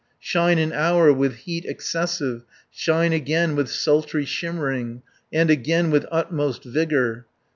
[0.19, 6.63] Shine an hour with heat excessive, Shine again with sultry shimmering, And again with utmost
[6.63, 7.27] vigour.